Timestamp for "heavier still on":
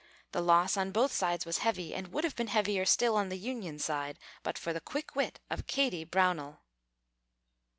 2.47-3.29